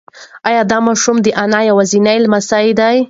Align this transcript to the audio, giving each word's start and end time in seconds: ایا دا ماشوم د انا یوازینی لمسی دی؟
ایا 0.47 0.61
دا 0.71 0.77
ماشوم 0.87 1.17
د 1.25 1.27
انا 1.43 1.59
یوازینی 1.69 2.17
لمسی 2.23 2.67
دی؟ 2.79 2.97